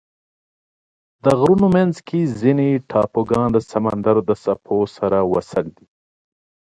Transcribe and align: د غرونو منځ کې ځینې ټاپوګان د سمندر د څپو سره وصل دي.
د 1.23 1.25
غرونو 1.39 1.67
منځ 1.75 1.95
کې 2.07 2.19
ځینې 2.41 2.69
ټاپوګان 2.89 3.47
د 3.53 3.57
سمندر 3.71 4.15
د 4.29 4.31
څپو 4.43 4.77
سره 4.97 5.17
وصل 5.33 5.65
دي. 5.77 5.87